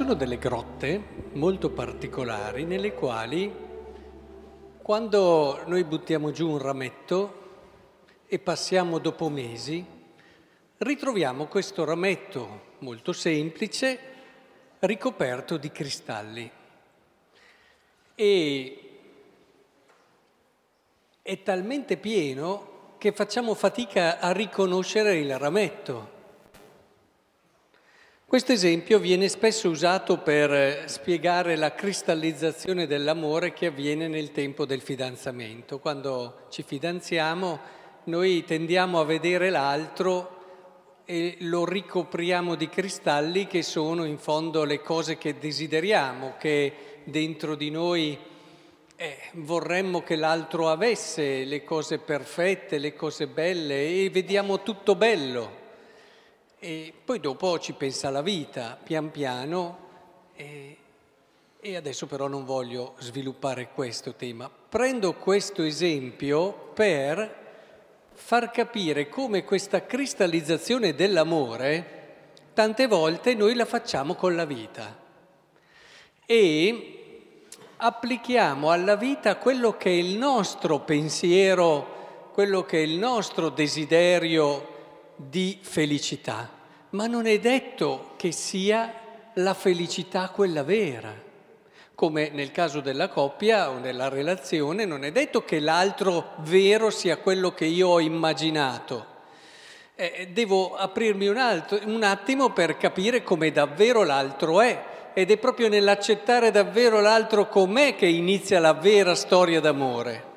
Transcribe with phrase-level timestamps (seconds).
[0.00, 3.54] Sono delle grotte molto particolari nelle quali
[4.80, 7.34] quando noi buttiamo giù un rametto
[8.26, 9.84] e passiamo dopo mesi,
[10.78, 13.98] ritroviamo questo rametto molto semplice
[14.78, 16.50] ricoperto di cristalli.
[18.14, 18.90] E
[21.20, 26.19] è talmente pieno che facciamo fatica a riconoscere il rametto.
[28.30, 34.82] Questo esempio viene spesso usato per spiegare la cristallizzazione dell'amore che avviene nel tempo del
[34.82, 35.80] fidanzamento.
[35.80, 37.58] Quando ci fidanziamo
[38.04, 44.80] noi tendiamo a vedere l'altro e lo ricopriamo di cristalli che sono in fondo le
[44.80, 46.72] cose che desideriamo, che
[47.02, 48.16] dentro di noi
[48.94, 55.59] eh, vorremmo che l'altro avesse, le cose perfette, le cose belle e vediamo tutto bello.
[56.62, 59.78] E poi dopo ci pensa la vita, pian piano,
[60.36, 60.76] e,
[61.58, 64.50] e adesso però non voglio sviluppare questo tema.
[64.68, 67.38] Prendo questo esempio per
[68.12, 71.98] far capire come questa cristallizzazione dell'amore
[72.52, 74.98] tante volte noi la facciamo con la vita
[76.26, 77.42] e
[77.78, 84.69] applichiamo alla vita quello che è il nostro pensiero, quello che è il nostro desiderio
[85.28, 86.48] di felicità,
[86.90, 88.92] ma non è detto che sia
[89.34, 91.28] la felicità quella vera.
[91.94, 97.18] Come nel caso della coppia o nella relazione, non è detto che l'altro vero sia
[97.18, 99.06] quello che io ho immaginato.
[99.94, 105.36] Eh, devo aprirmi un, altro, un attimo per capire come davvero l'altro è ed è
[105.36, 110.28] proprio nell'accettare davvero l'altro com'è che inizia la vera storia d'amore.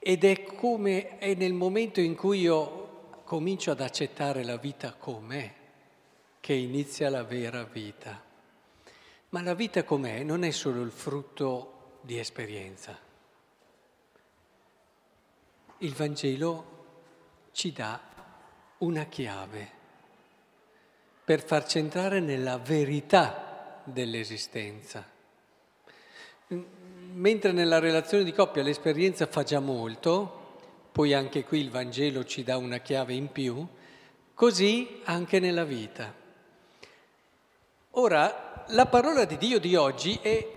[0.00, 2.83] Ed è come è nel momento in cui io
[3.24, 5.52] comincio ad accettare la vita com'è,
[6.40, 8.22] che inizia la vera vita.
[9.30, 12.96] Ma la vita com'è non è solo il frutto di esperienza.
[15.78, 16.72] Il Vangelo
[17.52, 18.00] ci dà
[18.78, 19.82] una chiave
[21.24, 25.04] per farci entrare nella verità dell'esistenza.
[26.48, 30.43] Mentre nella relazione di coppia l'esperienza fa già molto,
[30.94, 33.66] poi anche qui il Vangelo ci dà una chiave in più,
[34.32, 36.14] così anche nella vita.
[37.96, 40.48] Ora, la parola di Dio di oggi è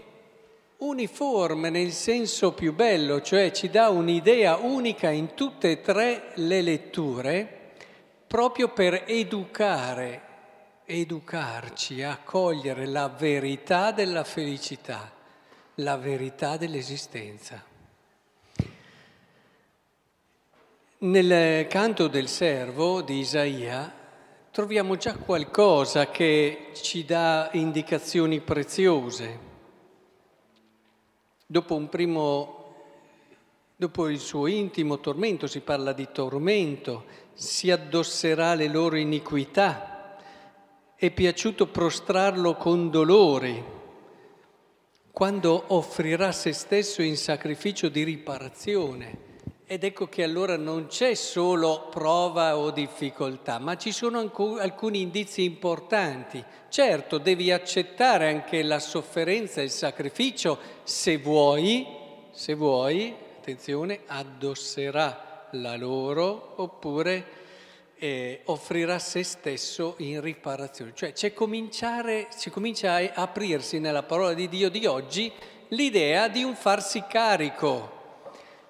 [0.77, 6.61] uniforme nel senso più bello, cioè ci dà un'idea unica in tutte e tre le
[6.61, 7.71] letture,
[8.27, 10.21] proprio per educare,
[10.85, 15.11] educarci a cogliere la verità della felicità,
[15.77, 17.75] la verità dell'esistenza.
[20.99, 23.93] Nel canto del servo di Isaia
[24.49, 29.39] troviamo già qualcosa che ci dà indicazioni preziose.
[31.45, 32.73] Dopo primo,
[33.75, 37.05] dopo il suo intimo tormento, si parla di tormento,
[37.35, 40.17] si addosserà le loro iniquità,
[40.95, 43.63] è piaciuto prostrarlo con dolori,
[45.11, 49.26] quando offrirà se stesso in sacrificio di riparazione
[49.69, 54.19] ed ecco che allora non c'è solo prova o difficoltà, ma ci sono
[54.59, 56.41] alcuni indizi importanti.
[56.69, 61.85] Certo, devi accettare anche la sofferenza e il sacrificio se vuoi,
[62.31, 67.25] se vuoi, attenzione, addosserà la loro oppure
[67.97, 70.93] eh, offrirà se stesso in riparazione.
[70.95, 75.29] Cioè c'è cominciare, si comincia a aprirsi nella parola di Dio di oggi
[75.69, 77.95] l'idea di un farsi carico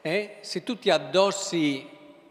[0.02, 0.38] eh?
[0.42, 1.88] se tu ti addossi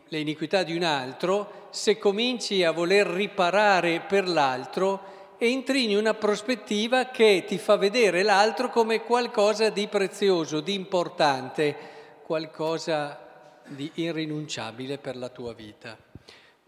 [0.09, 6.15] le iniquità di un altro, se cominci a voler riparare per l'altro, entri in una
[6.15, 11.76] prospettiva che ti fa vedere l'altro come qualcosa di prezioso, di importante,
[12.23, 13.20] qualcosa
[13.67, 16.06] di irrinunciabile per la tua vita.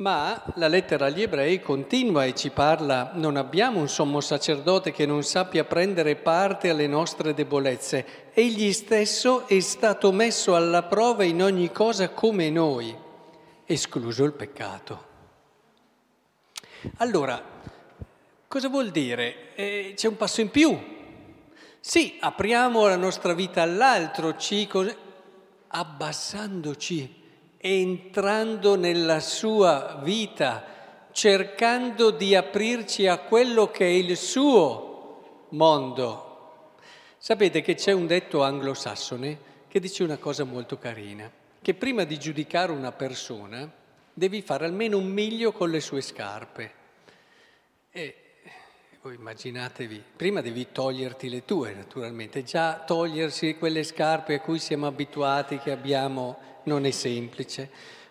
[0.01, 5.07] Ma la lettera agli ebrei continua e ci parla, non abbiamo un sommo sacerdote che
[5.07, 11.43] non sappia prendere parte alle nostre debolezze, egli stesso è stato messo alla prova in
[11.43, 12.97] ogni cosa come noi,
[13.65, 15.07] escluso il peccato.
[16.99, 17.43] Allora,
[18.47, 19.53] cosa vuol dire?
[19.57, 20.79] Eh, c'è un passo in più.
[21.81, 24.69] Sì, apriamo la nostra vita all'altro, ci,
[25.67, 27.19] abbassandoci
[27.59, 30.65] entrando nella sua vita,
[31.11, 36.77] cercando di aprirci a quello che è il suo mondo.
[37.19, 42.19] Sapete che c'è un detto anglosassone che dice una cosa molto carina, che prima di
[42.19, 43.71] giudicare una persona
[44.15, 46.73] devi fare almeno un miglio con le sue scarpe.
[47.91, 48.15] E
[49.03, 54.87] voi immaginatevi, prima devi toglierti le tue naturalmente, già togliersi quelle scarpe a cui siamo
[54.87, 57.69] abituati, che abbiamo, non è semplice.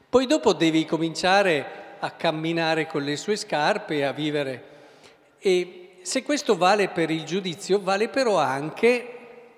[0.10, 4.76] Poi dopo devi cominciare a camminare con le sue scarpe, a vivere.
[5.40, 9.06] E se questo vale per il giudizio, vale però anche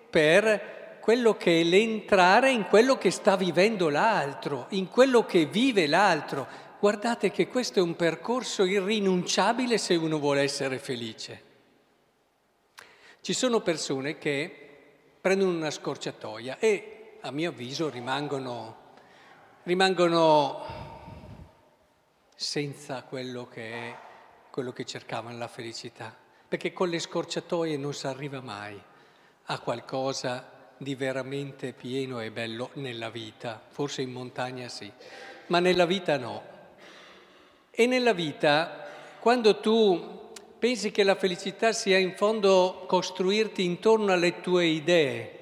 [0.09, 5.87] per quello che è l'entrare in quello che sta vivendo l'altro, in quello che vive
[5.87, 6.47] l'altro.
[6.79, 11.43] Guardate che questo è un percorso irrinunciabile se uno vuole essere felice.
[13.21, 14.67] Ci sono persone che
[15.19, 18.77] prendono una scorciatoia e a mio avviso rimangono,
[19.63, 20.63] rimangono
[22.35, 23.95] senza quello che è
[24.49, 26.15] quello che cercavano, la felicità,
[26.47, 28.81] perché con le scorciatoie non si arriva mai
[29.45, 34.91] a qualcosa di veramente pieno e bello nella vita, forse in montagna sì,
[35.47, 36.43] ma nella vita no.
[37.71, 38.87] E nella vita,
[39.19, 45.38] quando tu pensi che la felicità sia in fondo costruirti intorno alle tue idee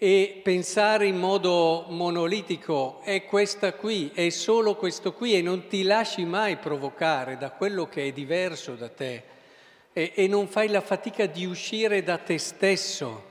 [0.00, 5.82] e pensare in modo monolitico, è questa qui, è solo questo qui e non ti
[5.82, 9.24] lasci mai provocare da quello che è diverso da te
[9.92, 13.26] e, e non fai la fatica di uscire da te stesso.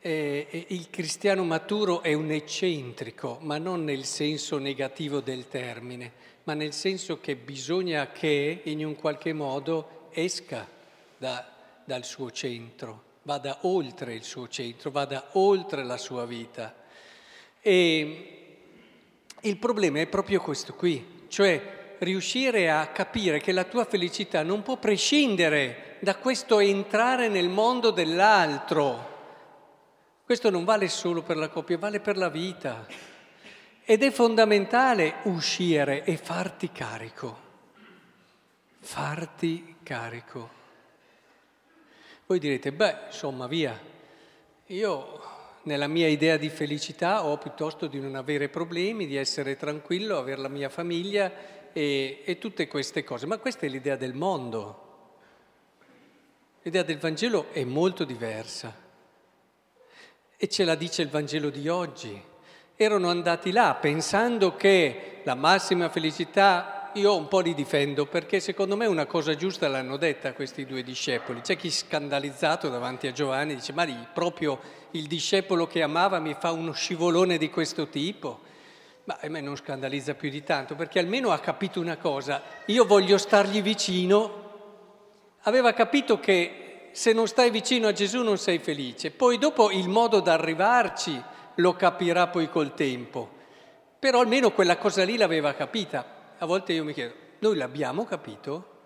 [0.00, 6.12] Eh, il cristiano maturo è un eccentrico, ma non nel senso negativo del termine,
[6.44, 10.64] ma nel senso che bisogna che in un qualche modo esca
[11.18, 11.44] da,
[11.84, 16.74] dal suo centro, vada oltre il suo centro, vada oltre la sua vita.
[17.60, 18.56] E
[19.42, 24.62] il problema è proprio questo qui, cioè riuscire a capire che la tua felicità non
[24.62, 29.16] può prescindere da questo entrare nel mondo dell'altro
[30.28, 32.86] questo non vale solo per la coppia, vale per la vita.
[33.82, 37.38] Ed è fondamentale uscire e farti carico.
[38.78, 40.57] Farti carico.
[42.28, 43.80] Voi direte, beh, insomma, via.
[44.66, 45.20] Io
[45.62, 50.42] nella mia idea di felicità ho piuttosto di non avere problemi, di essere tranquillo, avere
[50.42, 51.32] la mia famiglia
[51.72, 53.24] e, e tutte queste cose.
[53.24, 54.82] Ma questa è l'idea del mondo.
[56.64, 58.76] L'idea del Vangelo è molto diversa.
[60.36, 62.22] E ce la dice il Vangelo di oggi.
[62.76, 68.76] Erano andati là pensando che la massima felicità, io un po' li difendo perché secondo
[68.76, 71.40] me una cosa giusta l'hanno detta questi due discepoli.
[71.40, 74.58] C'è chi scandalizzato davanti a Giovanni dice ma proprio
[74.92, 78.40] il discepolo che amava mi fa uno scivolone di questo tipo.
[79.04, 82.84] Ma a me non scandalizza più di tanto perché almeno ha capito una cosa, io
[82.84, 84.46] voglio stargli vicino.
[85.42, 89.10] Aveva capito che se non stai vicino a Gesù non sei felice.
[89.10, 91.22] Poi dopo il modo d'arrivarci
[91.56, 93.36] lo capirà poi col tempo.
[93.98, 96.16] Però almeno quella cosa lì l'aveva capita.
[96.40, 98.76] A volte io mi chiedo, noi l'abbiamo capito?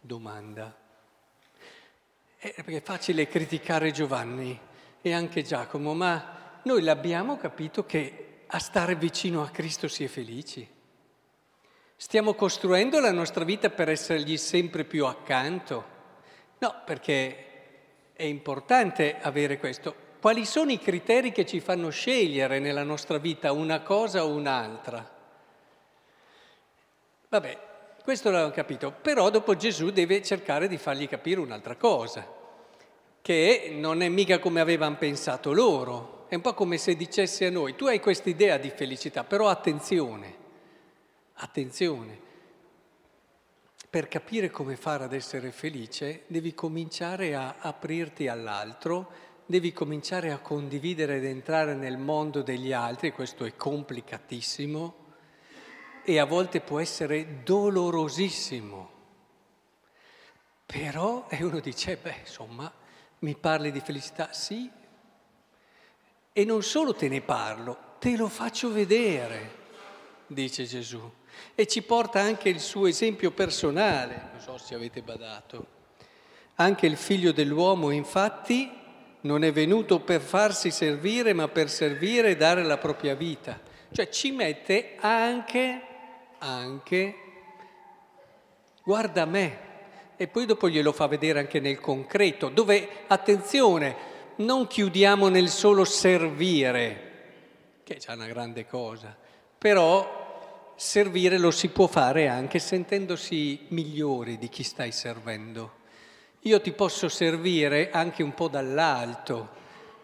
[0.00, 0.76] Domanda.
[2.38, 4.56] Eh, perché è facile criticare Giovanni
[5.00, 10.06] e anche Giacomo, ma noi l'abbiamo capito che a stare vicino a Cristo si è
[10.06, 10.68] felici.
[11.96, 15.84] Stiamo costruendo la nostra vita per essergli sempre più accanto?
[16.58, 19.94] No, perché è importante avere questo.
[20.20, 25.13] Quali sono i criteri che ci fanno scegliere nella nostra vita una cosa o un'altra?
[27.34, 27.58] Vabbè,
[28.04, 32.24] questo l'abbiamo capito, però dopo Gesù deve cercare di fargli capire un'altra cosa,
[33.20, 37.50] che non è mica come avevano pensato loro, è un po' come se dicesse a
[37.50, 40.42] noi, tu hai questa idea di felicità, però attenzione,
[41.38, 42.16] Attenzione,
[43.90, 49.10] per capire come fare ad essere felice devi cominciare a aprirti all'altro,
[49.44, 55.02] devi cominciare a condividere ed entrare nel mondo degli altri, questo è complicatissimo
[56.04, 58.92] e a volte può essere dolorosissimo.
[60.66, 62.72] Però, e uno dice, beh, insomma,
[63.20, 64.32] mi parli di felicità?
[64.32, 64.70] Sì.
[66.32, 69.62] E non solo te ne parlo, te lo faccio vedere,
[70.26, 71.22] dice Gesù
[71.54, 75.72] e ci porta anche il suo esempio personale, non so se avete badato.
[76.56, 78.70] Anche il figlio dell'uomo infatti
[79.22, 83.60] non è venuto per farsi servire ma per servire e dare la propria vita.
[83.90, 85.80] Cioè ci mette anche,
[86.44, 87.14] anche,
[88.82, 89.58] guarda me,
[90.16, 95.84] e poi dopo glielo fa vedere anche nel concreto, dove, attenzione, non chiudiamo nel solo
[95.84, 97.12] servire,
[97.82, 99.16] che è una grande cosa,
[99.56, 105.82] però servire lo si può fare anche sentendosi migliori di chi stai servendo.
[106.40, 109.48] Io ti posso servire anche un po' dall'alto,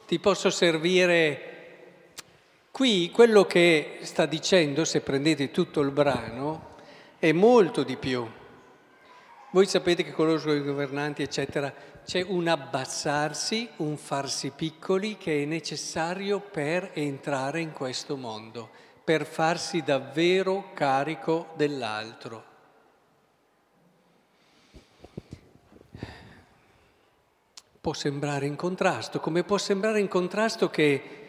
[0.07, 1.50] ti posso servire...
[2.71, 6.77] Qui quello che sta dicendo, se prendete tutto il brano,
[7.19, 8.27] è molto di più.
[9.51, 11.75] Voi sapete che con loro i governanti, eccetera,
[12.05, 18.71] c'è un abbassarsi, un farsi piccoli che è necessario per entrare in questo mondo,
[19.03, 22.45] per farsi davvero carico dell'altro.
[27.81, 31.20] Può sembrare in contrasto, come può sembrare in contrasto che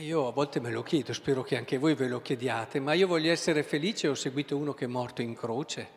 [0.00, 3.06] io a volte me lo chiedo, spero che anche voi ve lo chiediate, ma io
[3.06, 5.88] voglio essere felice ho seguito uno che è morto in croce.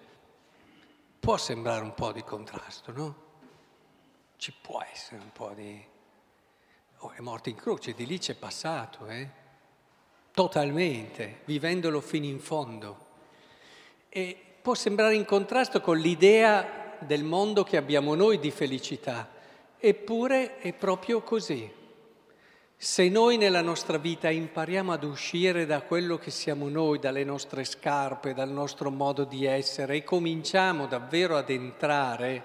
[1.19, 3.15] Può sembrare un po' di contrasto, no?
[4.37, 5.83] Ci può essere un po' di...
[6.99, 9.29] Oh, è morto in croce, di lì c'è passato, eh?
[10.31, 13.07] Totalmente, vivendolo fino in fondo.
[14.07, 19.29] E può sembrare in contrasto con l'idea del mondo che abbiamo noi di felicità,
[19.77, 21.77] eppure è proprio così.
[22.81, 27.65] Se noi nella nostra vita impariamo ad uscire da quello che siamo noi, dalle nostre
[27.65, 32.41] scarpe, dal nostro modo di essere e cominciamo davvero ad entrare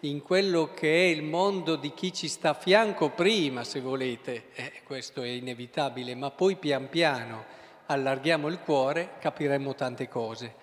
[0.00, 4.44] in quello che è il mondo di chi ci sta a fianco prima, se volete,
[4.54, 7.44] eh, questo è inevitabile, ma poi pian piano
[7.84, 10.54] allarghiamo il cuore, capiremmo tante cose.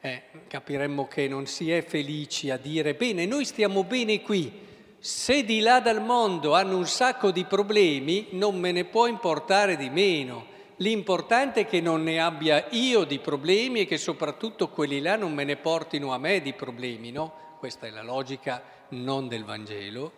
[0.00, 4.69] Eh, capiremmo che non si è felici a dire bene, noi stiamo bene qui,
[5.02, 9.78] se di là dal mondo hanno un sacco di problemi, non me ne può importare
[9.78, 10.46] di meno.
[10.76, 15.32] L'importante è che non ne abbia io di problemi e che soprattutto quelli là non
[15.32, 17.56] me ne portino a me di problemi, no?
[17.58, 20.12] Questa è la logica non del Vangelo,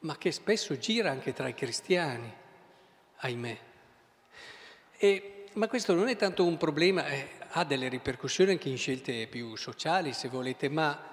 [0.00, 2.32] ma che spesso gira anche tra i cristiani,
[3.18, 3.58] ahimè.
[4.98, 9.28] E, ma questo non è tanto un problema, eh, ha delle ripercussioni anche in scelte
[9.28, 11.12] più sociali, se volete, ma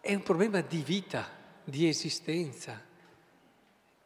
[0.00, 1.37] è un problema di vita
[1.68, 2.82] di esistenza.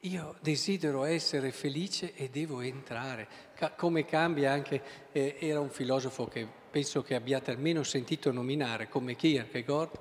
[0.01, 3.29] Io desidero essere felice e devo entrare.
[3.55, 8.89] Ca- come cambia anche, eh, era un filosofo che penso che abbiate almeno sentito nominare,
[8.89, 9.99] come Kierkegaard,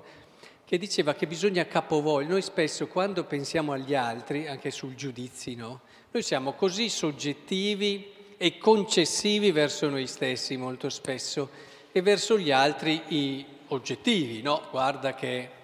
[0.64, 2.32] che diceva che bisogna capovolgere.
[2.32, 5.80] Noi spesso quando pensiamo agli altri, anche sul giudizio, no?
[6.10, 11.48] noi siamo così soggettivi e concessivi verso noi stessi molto spesso
[11.92, 14.62] e verso gli altri i oggettivi, no?
[14.70, 15.60] Guarda che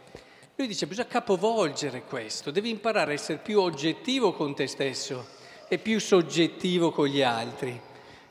[0.58, 5.24] lui dice bisogna capovolgere questo, devi imparare a essere più oggettivo con te stesso
[5.68, 7.80] e più soggettivo con gli altri.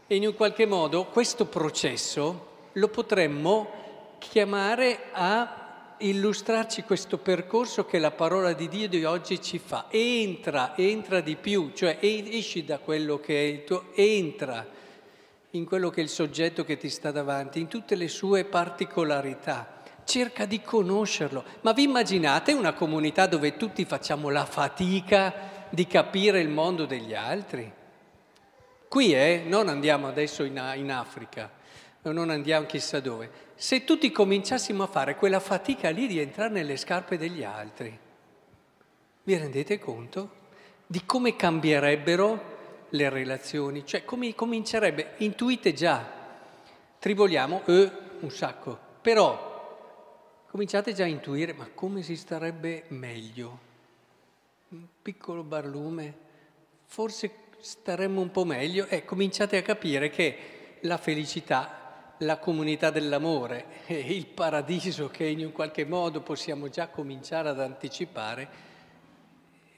[0.06, 7.98] E in un qualche modo questo processo lo potremmo chiamare a illustrarci questo percorso che
[7.98, 9.86] la parola di Dio di oggi ci fa.
[9.90, 14.68] Entra, entra di più, cioè esci da quello che è il tuo, entra
[15.52, 19.76] in quello che è il soggetto che ti sta davanti, in tutte le sue particolarità
[20.08, 21.44] cerca di conoscerlo.
[21.62, 27.14] Ma vi immaginate una comunità dove tutti facciamo la fatica di capire il mondo degli
[27.14, 27.72] altri?
[28.88, 31.52] Qui, eh, non andiamo adesso in, in Africa,
[32.04, 33.30] non andiamo chissà dove.
[33.56, 38.00] Se tutti cominciassimo a fare quella fatica lì di entrare nelle scarpe degli altri,
[39.24, 40.30] vi rendete conto
[40.88, 42.56] di come cambierebbero
[42.90, 43.86] le relazioni?
[43.86, 45.16] Cioè, come comincerebbe?
[45.18, 46.10] Intuite già,
[46.98, 49.47] triboliamo, eh, un sacco, però
[50.50, 53.66] cominciate già a intuire, ma come si starebbe meglio?
[54.70, 56.16] Un piccolo barlume,
[56.86, 60.38] forse staremmo un po' meglio e cominciate a capire che
[60.82, 66.88] la felicità, la comunità dell'amore e il paradiso che in un qualche modo possiamo già
[66.88, 68.66] cominciare ad anticipare,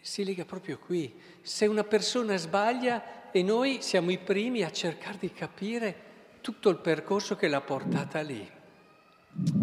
[0.01, 1.13] si lega proprio qui.
[1.41, 6.07] Se una persona sbaglia e noi siamo i primi a cercare di capire
[6.41, 8.57] tutto il percorso che l'ha portata lì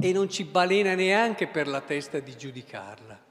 [0.00, 3.24] e non ci balena neanche per la testa di giudicarla.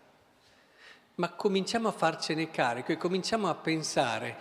[1.16, 4.38] Ma cominciamo a farcene carico e cominciamo a pensare,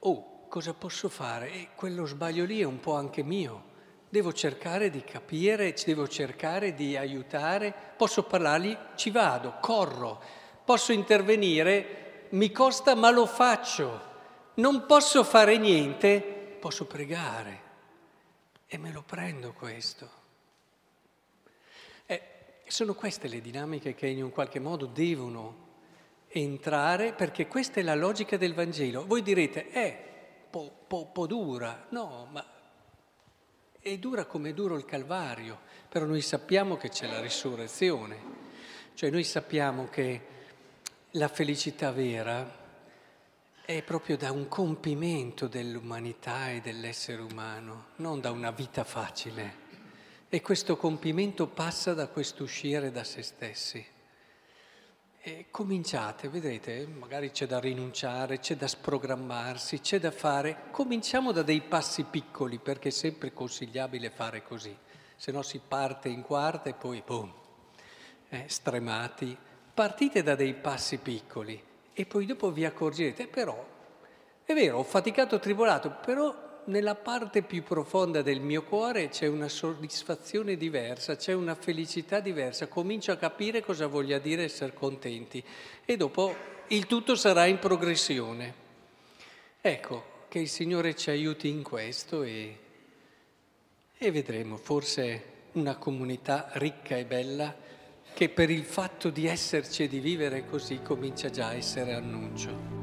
[0.00, 1.50] oh, cosa posso fare?
[1.50, 3.68] E quello sbaglio lì è un po' anche mio.
[4.08, 10.20] Devo cercare di capire, devo cercare di aiutare, posso parlargli, ci vado, corro,
[10.64, 14.08] posso intervenire, mi costa ma lo faccio.
[14.54, 16.20] Non posso fare niente,
[16.60, 17.68] posso pregare
[18.66, 20.19] e me lo prendo questo.
[22.70, 25.66] Sono queste le dinamiche che in un qualche modo devono
[26.28, 29.04] entrare perché questa è la logica del Vangelo.
[29.04, 29.98] Voi direte, è eh,
[30.48, 32.46] po', po', po dura, no, ma
[33.80, 35.58] è dura come è duro il Calvario,
[35.88, 38.16] però noi sappiamo che c'è la risurrezione,
[38.94, 40.20] cioè noi sappiamo che
[41.14, 42.58] la felicità vera
[43.64, 49.59] è proprio da un compimento dell'umanità e dell'essere umano, non da una vita facile.
[50.32, 53.84] E questo compimento passa da questo uscire da se stessi.
[55.20, 60.66] E cominciate, vedrete, magari c'è da rinunciare, c'è da sprogrammarsi, c'è da fare.
[60.70, 64.74] Cominciamo da dei passi piccoli perché è sempre consigliabile fare così,
[65.16, 67.32] se no si parte in quarta e poi boom.
[68.28, 69.36] eh, stremati,
[69.74, 71.60] partite da dei passi piccoli
[71.92, 73.66] e poi dopo vi accorgerete, però,
[74.44, 79.48] è vero, ho faticato, tribolato, però nella parte più profonda del mio cuore c'è una
[79.48, 85.42] soddisfazione diversa, c'è una felicità diversa, comincio a capire cosa voglia dire essere contenti
[85.84, 86.34] e dopo
[86.68, 88.54] il tutto sarà in progressione.
[89.60, 92.58] Ecco, che il Signore ci aiuti in questo e,
[93.98, 97.54] e vedremo forse una comunità ricca e bella
[98.14, 102.79] che per il fatto di esserci e di vivere così comincia già a essere annuncio.